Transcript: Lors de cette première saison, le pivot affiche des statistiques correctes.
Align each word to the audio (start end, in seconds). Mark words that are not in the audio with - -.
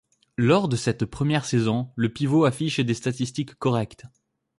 Lors 0.39 0.67
de 0.67 0.75
cette 0.77 1.05
première 1.05 1.45
saison, 1.45 1.91
le 1.95 2.11
pivot 2.11 2.45
affiche 2.45 2.79
des 2.79 2.95
statistiques 2.95 3.53
correctes. 3.53 4.05